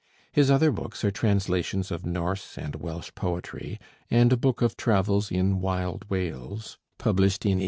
[0.31, 5.29] His other books are translations of Norse and Welsh poetry, and a book of travels
[5.29, 7.59] in 'Wild Wales,' published in 1862.